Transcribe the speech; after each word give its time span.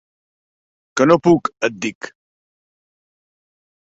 Que 1.01 1.05
no 1.09 1.17
puc, 1.27 1.51
et 1.69 1.77
dic. 1.85 2.09